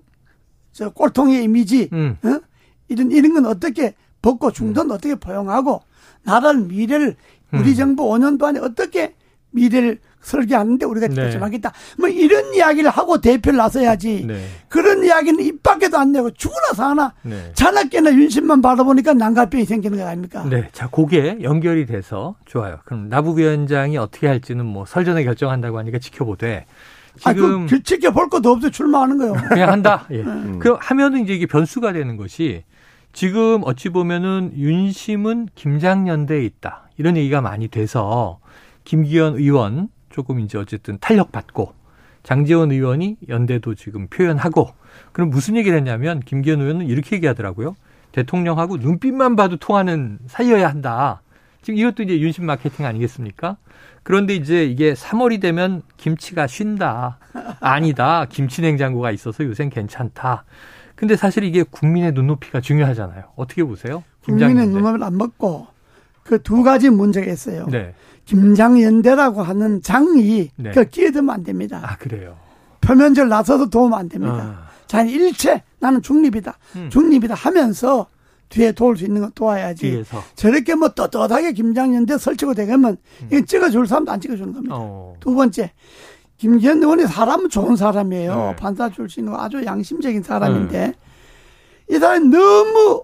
[0.74, 2.18] 저 꼴통의 이미지 음.
[2.22, 2.42] 어?
[2.90, 4.96] 이런 이런 건 어떻게 벗고 중도는 음.
[4.96, 5.82] 어떻게 포용하고
[6.24, 7.16] 나라를 미래를
[7.54, 7.76] 우리 음.
[7.76, 9.16] 정부 5년 동안에 어떻게
[9.52, 11.70] 미래를 설계하는데 우리가 결정하겠다.
[11.70, 11.96] 네.
[11.98, 14.26] 뭐 이런 이야기를 하고 대표를 나서야지.
[14.26, 14.48] 네.
[14.70, 17.52] 그런 이야기는 입 밖에도 안 내고 죽으나 사나 네.
[17.54, 20.44] 자나깨나 윤심만 바라보니까 난갈병이 생기는 거 아닙니까?
[20.50, 20.68] 네.
[20.72, 22.80] 자, 그게 연결이 돼서 좋아요.
[22.86, 26.66] 그럼 나부위원장이 어떻게 할지는 뭐 설전에 결정한다고 하니까 지켜보되
[27.18, 29.34] 지금 아, 그 지켜볼 것도 없어 출마하는 거요.
[29.50, 30.08] 그냥 한다.
[30.12, 30.22] 예.
[30.22, 30.58] 음.
[30.60, 32.64] 그 하면은 이제 이게 변수가 되는 것이
[33.12, 36.90] 지금 어찌 보면은 윤심은 김장연대에 있다.
[36.98, 38.40] 이런 얘기가 많이 돼서
[38.84, 41.74] 김기현 의원 조금 이제 어쨌든 탄력받고
[42.22, 44.70] 장재원 의원이 연대도 지금 표현하고
[45.12, 47.76] 그럼 무슨 얘기를 했냐면 김기현 의원은 이렇게 얘기하더라고요.
[48.14, 51.22] 대통령하고 눈빛만 봐도 통하는 사이여야 한다.
[51.64, 53.58] 지금 이것도 이제 윤심 마케팅 아니겠습니까?
[54.04, 57.18] 그런데 이제 이게 3월이 되면 김치가 쉰다.
[57.60, 58.26] 아니다.
[58.30, 60.46] 김치 냉장고가 있어서 요새 괜찮다.
[60.96, 63.24] 근데 사실 이게 국민의 눈높이가 중요하잖아요.
[63.36, 64.04] 어떻게 보세요?
[64.26, 65.73] 국민의 눈높이를 안 먹고
[66.24, 67.68] 그 두 가지 문제가 있어요.
[67.70, 67.94] 네.
[68.26, 70.72] 김장연대라고 하는 장이 네.
[70.72, 71.82] 그 끼어들면 안 됩니다.
[71.84, 72.38] 아 그래요.
[72.82, 74.34] 표면적 나서도 도움 안 됩니다.
[74.68, 74.68] 아.
[74.88, 76.58] 자기 일체 나는 중립이다.
[76.76, 76.90] 음.
[76.90, 78.08] 중립이다 하면서
[78.50, 79.82] 뒤에 도울 수 있는 거 도와야지.
[79.92, 80.24] 뒤에서.
[80.36, 82.86] 저렇게 뭐 떳떳하게 김장연대 설치고 되면
[83.22, 83.28] 음.
[83.32, 84.76] 이건 찍어줄 사람도 안 찍어주는 겁니다.
[84.78, 85.16] 어.
[85.20, 85.72] 두 번째
[86.38, 88.36] 김기현 의원이 사람은 좋은 사람이에요.
[88.36, 88.56] 네.
[88.58, 90.94] 판사 출신으로 아주 양심적인 사람인데 네.
[91.96, 93.04] 이 사람이 너무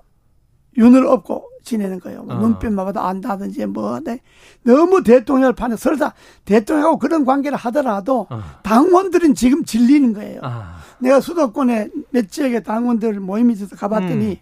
[0.77, 2.24] 윤을 업고 지내는 거예요.
[2.24, 2.39] 뭐 어.
[2.39, 4.00] 눈빛만 봐도 안다든지 뭐.
[4.00, 4.19] 네.
[4.63, 6.13] 너무 대통령을 파는 설사
[6.45, 8.41] 대통령하고 그런 관계를 하더라도 어.
[8.63, 10.41] 당원들은 지금 질리는 거예요.
[10.43, 10.78] 아.
[11.00, 14.36] 내가 수도권에 몇 지역에 당원들 모임이 있어서 가봤더니 음.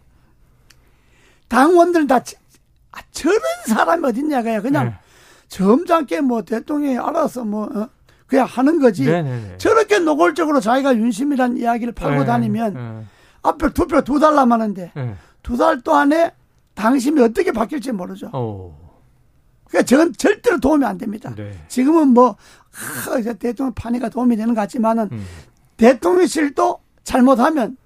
[1.48, 2.18] 당원들은 다
[2.92, 4.62] 아, 저런 사람이 어딨냐가요.
[4.62, 4.94] 그냥 네.
[5.50, 7.90] 점잖게 뭐 대통령이 알아서 뭐 어?
[8.26, 9.06] 그냥 하는 거지.
[9.06, 9.58] 네네네.
[9.58, 12.26] 저렇게 노골적으로 자기가 윤심이라는 이야기를 팔고 네.
[12.26, 13.06] 다니면 네.
[13.44, 15.16] 앞에 투표 두 달 남았는데 네.
[15.44, 16.34] 두달 동안에
[16.78, 18.28] 당심이 어떻게 바뀔지 모르죠.
[18.28, 18.72] 오.
[19.66, 21.34] 그러니까 저건 절대로 도움이 안 됩니다.
[21.36, 21.52] 네.
[21.68, 22.38] 지금은 뭐
[22.72, 25.26] 하, 대통령 판의가 도움이 되는 것 같지만은 음.
[25.76, 27.78] 대통령실도 잘못하면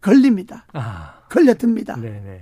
[0.00, 0.64] 걸립니다.
[0.72, 1.14] 아.
[1.28, 1.96] 걸려듭니다.
[1.96, 2.40] 네네.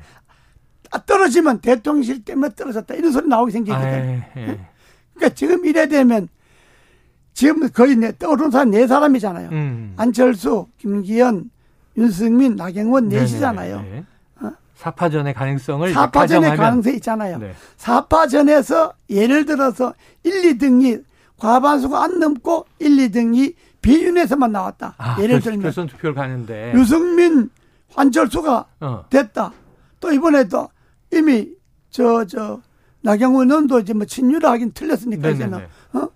[0.91, 3.89] 아, 떨어지면 대통령실 때문에 떨어졌다 이런 소리 나오게 생기거든요.
[3.89, 4.61] 아, 예, 예.
[5.15, 6.29] 그러니까 지금 이래 되면
[7.33, 9.49] 지금 거의 네, 떠오르는 사람 네 사람이잖아요.
[9.51, 9.95] 음.
[9.97, 11.51] 안철수, 김기현,
[11.97, 13.81] 윤승민, 나경원 넷이잖아요.
[13.81, 13.99] 네.
[14.01, 14.10] 어?
[14.81, 17.39] 사파전의 가능성을 사파전의 가능성이 있잖아요.
[17.39, 17.55] 네.
[17.77, 19.93] 사파전에서 예를 들어서
[20.25, 21.05] 1, 2등이
[21.39, 24.95] 과반수가 안 넘고 1, 2등이 비윤에서만 나왔다.
[24.97, 27.51] 아, 예를 들면 결선 투표를 가는데 유승민,
[27.95, 29.05] 안철수가 어.
[29.11, 29.53] 됐다.
[30.01, 30.69] 또 이번에도
[31.13, 31.51] 이미
[31.91, 32.63] 저저
[33.03, 35.59] 나경원 의원도 이제 뭐 친유를 하긴 틀렸으니까 이제는
[35.93, 36.09] 어?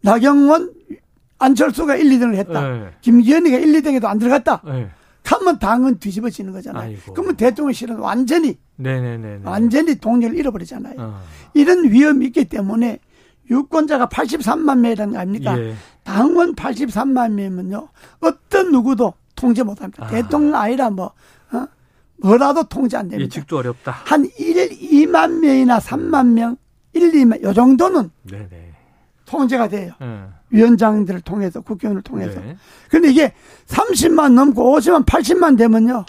[0.00, 0.72] 나경원,
[1.38, 2.60] 안철수가 1, 2등을 했다.
[2.62, 2.90] 네.
[3.02, 4.62] 김기현이가 1, 2등에도 안 들어갔다.
[4.64, 4.88] 네.
[5.26, 6.84] 하면 당은 뒤집어지는 거잖아요.
[6.84, 7.12] 아이고.
[7.12, 9.40] 그러면 대통령 실은 완전히 네네네.
[9.44, 10.94] 완전히 동력을 잃어버리잖아요.
[10.98, 11.22] 어.
[11.54, 13.00] 이런 위험이 있기 때문에
[13.50, 15.58] 유권자가 83만 명이라는 거 아닙니까?
[15.58, 15.74] 예.
[16.04, 17.88] 당원 83만 명이면요.
[18.20, 20.06] 어떤 누구도 통제 못 합니다.
[20.06, 20.08] 아.
[20.08, 21.12] 대통령 아니라 뭐,
[21.52, 21.66] 어?
[22.18, 23.24] 뭐라도 통제 안 됩니다.
[23.24, 23.92] 예측도 어렵다.
[23.92, 26.56] 한 1, 2만 명이나 3만 명,
[26.92, 28.65] 1, 2만, 요 정도는 네네.
[29.26, 29.92] 통제가 돼요.
[30.00, 30.24] 네.
[30.50, 32.40] 위원장들을 통해서 국회의원을 통해서.
[32.40, 32.56] 네.
[32.88, 33.32] 근데 이게
[33.66, 36.04] 30만 넘고 50만 80만 되면요.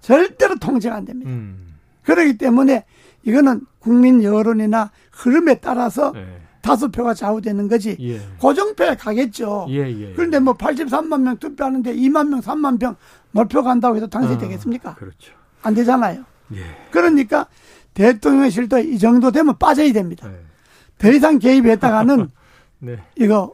[0.00, 1.30] 절대로 통제가 안 됩니다.
[1.30, 1.74] 음.
[2.04, 2.84] 그렇기 때문에
[3.24, 6.40] 이거는 국민 여론이나 흐름에 따라서 네.
[6.62, 7.96] 다수표가 좌우되는 거지.
[8.00, 8.20] 예.
[8.38, 9.66] 고정표에 가겠죠.
[9.70, 10.12] 예, 예, 예.
[10.14, 12.96] 그런데 뭐 83만 명 투표하는데 2만 명, 3만 명
[13.30, 14.94] 몰표 간다고 해서 당선이 아, 되겠습니까?
[14.94, 15.32] 그렇죠.
[15.62, 16.24] 안 되잖아요.
[16.54, 16.60] 예.
[16.90, 17.46] 그러니까
[17.94, 20.28] 대통령실도 이 정도 되면 빠져야 됩니다.
[20.28, 20.38] 네.
[20.98, 22.28] 더 이상 개입했다가는
[22.80, 22.98] 네.
[23.16, 23.52] 이거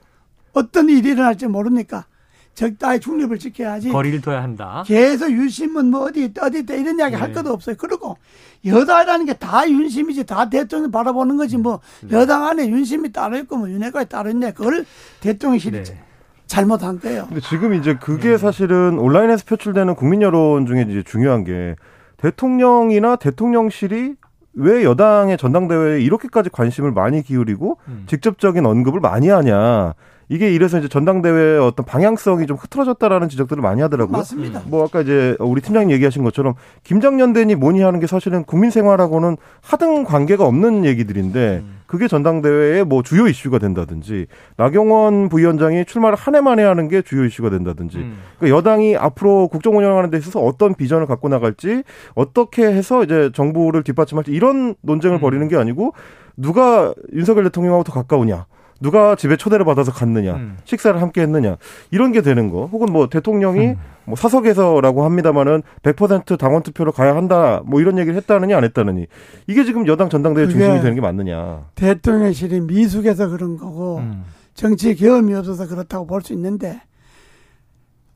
[0.52, 2.06] 어떤 일이 일어날지 모르니까
[2.54, 3.90] 적당히 중립을 지켜야지.
[3.90, 4.82] 거리를 둬야 한다.
[4.86, 7.20] 계속 윤심은 뭐 어디 있다 어디 있다 이런 이야기 네.
[7.20, 7.76] 할 것도 없어요.
[7.78, 8.16] 그리고
[8.64, 12.16] 여당이라는 게 다 윤심이지 다 대통령 바라보는 거지 뭐 네.
[12.16, 14.52] 여당 안에 윤심이 따로 있고 뭐 윤핵관이 따로 있네.
[14.52, 14.86] 그걸
[15.20, 15.98] 대통령실이 네.
[16.46, 17.26] 잘못한 거예요.
[17.26, 18.38] 근데 지금 이제 그게 네.
[18.38, 21.76] 사실은 온라인에서 표출되는 국민 여론 중에 이제 중요한 게
[22.16, 24.14] 대통령이나 대통령실이
[24.56, 28.04] 왜 여당의 전당대회에 이렇게까지 관심을 많이 기울이고 음.
[28.06, 29.94] 직접적인 언급을 많이 하냐.
[30.28, 34.16] 이게 이래서 이제 전당대회의 어떤 방향성이 좀 흐트러졌다라는 지적들을 많이 하더라고요.
[34.16, 34.62] 맞습니다.
[34.66, 40.02] 뭐 아까 이제 우리 팀장님 얘기하신 것처럼 김장연대니 뭐니 하는 게 사실은 국민 생활하고는 하등
[40.02, 41.75] 관계가 없는 얘기들인데 음.
[41.86, 47.24] 그게 전당대회의 뭐 주요 이슈가 된다든지 나경원 부위원장이 출마를 한 해 만에 하는 게 주요
[47.24, 48.18] 이슈가 된다든지 음.
[48.38, 51.82] 그러니까 여당이 앞으로 국정 운영하는 데 있어서 어떤 비전을 갖고 나갈지
[52.14, 55.20] 어떻게 해서 이제 정부를 뒷받침할지 이런 논쟁을 음.
[55.20, 55.94] 벌이는 게 아니고
[56.36, 58.46] 누가 윤석열 대통령하고 더 가까우냐
[58.80, 60.58] 누가 집에 초대를 받아서 갔느냐, 음.
[60.64, 61.56] 식사를 함께 했느냐,
[61.90, 62.66] 이런 게 되는 거.
[62.66, 63.76] 혹은 뭐 대통령이 음.
[64.04, 69.06] 뭐 사석에서라고 합니다만은 100% 당원 투표로 가야 한다, 뭐 이런 얘기를 했다느냐, 안 했다느니.
[69.46, 71.66] 이게 지금 여당 전당대회 중심이 되는 게 맞느냐.
[71.74, 74.24] 대통령실이 미숙해서 그런 거고, 음.
[74.54, 76.80] 정치 경험이 없어서 그렇다고 볼 수 있는데,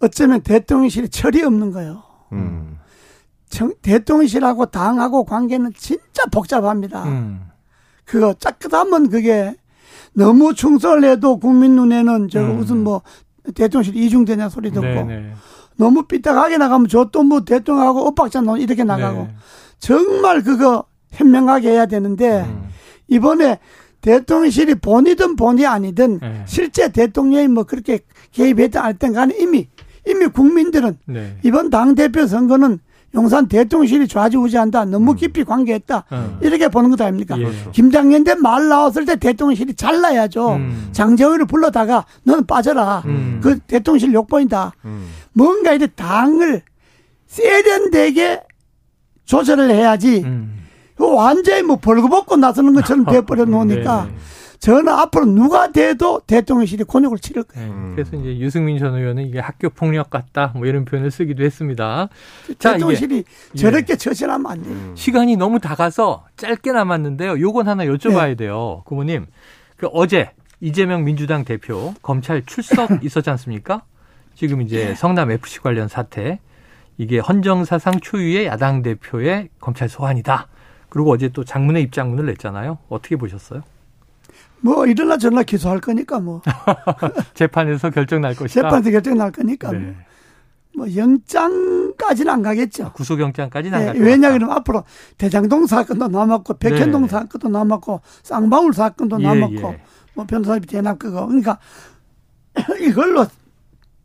[0.01, 2.03] 어쩌면 대통령실이 철이 없는 거예요.
[2.33, 2.79] 음.
[3.49, 7.05] 정, 대통령실하고 당하고 관계는 진짜 복잡합니다.
[7.05, 7.41] 음.
[8.05, 9.55] 그거 짝긋하면 그게
[10.13, 12.57] 너무 충성을 해도 국민 눈에는 저 음.
[12.57, 13.03] 무슨 뭐
[13.55, 15.05] 대통령실 이중되냐 소리 듣고 네네.
[15.21, 15.33] 네.
[15.77, 19.35] 너무 삐딱하게 나가면 저 또 뭐 대통령하고 엇박자 놓 이렇게 나가고 네.
[19.79, 22.69] 정말 그거 현명하게 해야 되는데 음.
[23.09, 23.59] 이번에
[24.03, 26.43] 대통령실이 본이든 본이 아니든 네.
[26.47, 28.01] 실제 대통령이 뭐 그렇게
[28.33, 29.69] 개입했다 할 땐 간에 이미
[30.07, 31.37] 이미 국민들은 네.
[31.43, 32.79] 이번 당 대표 선거는
[33.15, 34.85] 용산 대통령실이 좌지우지한다.
[34.85, 35.17] 너무 음.
[35.17, 36.05] 깊이 관계했다.
[36.13, 36.39] 음.
[36.43, 37.37] 이렇게 보는 것 아닙니까?
[37.41, 37.51] 예.
[37.73, 40.55] 김장년 때말 나왔을 때 대통령실이 잘라야죠.
[40.55, 40.89] 음.
[40.93, 43.03] 장재원을 불러다가 너는 빠져라.
[43.07, 43.41] 음.
[43.43, 44.73] 그 대통령실 욕보인다.
[44.85, 45.09] 음.
[45.33, 46.63] 뭔가 이제 당을
[47.27, 48.43] 세련되게
[49.25, 50.23] 조절을 해야지.
[50.25, 50.61] 음.
[50.99, 54.15] 완전히 뭐 벌거벗고 나서는 것처럼 돼버려 놓으니까 네.
[54.61, 57.73] 저는 앞으로 누가 돼도 대통령실이 곤욕을 치를 거예요.
[57.73, 62.11] 네, 그래서 이제 유승민 전 의원은 이게 학교 폭력 같다 뭐 이런 표현을 쓰기도 했습니다.
[62.47, 63.97] 대통령실이 자, 저렇게 예.
[63.97, 64.75] 처신하면 안 돼요.
[64.75, 64.93] 음.
[64.95, 67.41] 시간이 너무 다가서 짧게 남았는데요.
[67.41, 68.35] 요건 하나 여쭤봐야 네.
[68.35, 68.83] 돼요.
[68.85, 69.27] 고모님.
[69.77, 73.83] 그 어제 이재명 민주당 대표 검찰 출석 있었지 않습니까?
[74.35, 74.95] 지금 이제 네.
[74.95, 76.39] 성남 FC 관련 사태
[76.99, 80.49] 이게 헌정사상 초유의 야당 대표의 검찰 소환이다.
[80.91, 82.77] 그리고 어제 또 장문의 입장문을 냈잖아요.
[82.91, 83.63] 어떻게 보셨어요?
[84.61, 86.43] 뭐 이럴라 저럴라 기소할 거니까 뭐
[87.35, 88.63] 재판에서 결정 날 것이다.
[88.63, 89.97] 재판에서 결정 날 거니까 네.
[90.77, 92.87] 뭐 영장까지는 안 가겠죠.
[92.87, 94.85] 아, 구속영장까지는 네, 안갈 왜냐 그러면 앞으로
[95.19, 97.09] 대장동 사건도 남았고 백현동 네.
[97.09, 99.83] 사건도 남았고 쌍방울 사건도 예, 남았고 예.
[100.15, 101.59] 뭐 변호사비 대납 그거 그러니까
[102.81, 103.27] 이걸로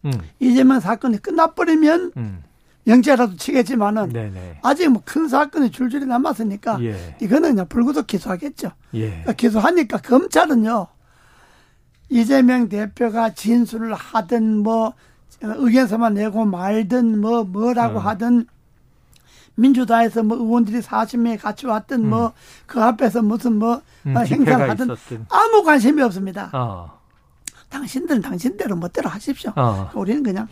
[0.05, 0.11] 음.
[0.39, 2.43] 이재명 사건이 끝나버리면 음.
[2.87, 4.59] 영재라도 치겠지만은 네네.
[4.61, 7.15] 아직 뭐 큰 사건이 줄줄이 남았으니까 예.
[7.21, 8.71] 이거는 그냥 불구속 기소하겠죠.
[8.95, 9.09] 예.
[9.09, 10.87] 그러니까 기소하니까 검찰은요
[12.09, 14.93] 이재명 대표가 진술을 하든 뭐
[15.41, 18.01] 의견서만 내고 말든 뭐 뭐라고 어.
[18.01, 18.45] 하든
[19.55, 22.09] 민주당에서 뭐 의원들이 40명이 같이 왔든 음.
[22.09, 25.25] 뭐그 앞에서 무슨 뭐 음, 행사를 하든 있었든.
[25.29, 26.49] 아무 관심이 없습니다.
[26.53, 26.99] 어.
[27.69, 29.51] 당신들은 당신대로 멋대로 하십시오.
[29.55, 29.89] 어.
[29.95, 30.47] 우리는 그냥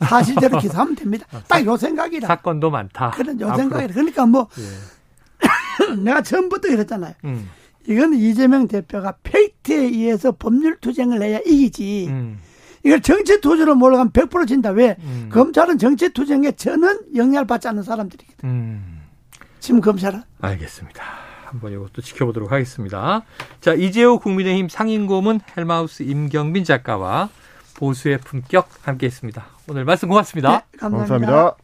[0.00, 1.26] 사실대로 기소하면 됩니다.
[1.32, 2.28] 어, 딱요 생각이라.
[2.28, 3.10] 사건도 많다.
[3.10, 3.92] 그런 요 생각이라.
[3.92, 5.94] 그러니까 뭐 예.
[6.02, 7.14] 내가 처음부터 그랬잖아요.
[7.24, 7.48] 음.
[7.86, 12.06] 이건 이재명 대표가 팩트에 의해서 법률 투쟁을 해야 이기지.
[12.08, 12.38] 음.
[12.84, 14.70] 이걸 정치 투쟁으로 몰아가면 100% 진다.
[14.70, 14.96] 왜?
[15.00, 15.28] 음.
[15.32, 18.48] 검찰은 정치 투쟁에 저는 영향을 받지 않는 사람들이거든.
[18.48, 19.02] 음.
[19.58, 20.22] 지금 검찰은.
[20.40, 21.02] 알겠습니다.
[21.44, 23.22] 한번 이것도 지켜보도록 하겠습니다.
[23.60, 27.30] 자, 이재호 국민의힘 상임고문 헬마우스 임경민 작가와
[27.78, 29.46] 보수의 품격 함께했습니다.
[29.68, 30.50] 오늘 말씀 고맙습니다.
[30.50, 31.16] 네, 감사합니다.
[31.16, 31.56] 감사합니다.